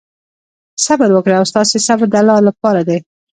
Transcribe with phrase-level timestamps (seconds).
[0.85, 2.99] صبر وکړئ او ستاسې صبر د الله لپاره دی.